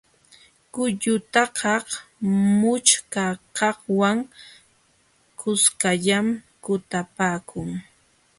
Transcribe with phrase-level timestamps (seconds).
[0.73, 1.87] Qullutakaq
[2.61, 4.17] mućhkakaqwan
[5.39, 6.27] kuskallam
[6.63, 7.69] kutapaakun.